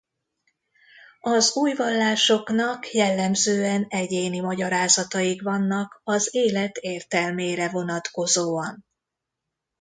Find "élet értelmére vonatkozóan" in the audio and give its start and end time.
6.31-8.85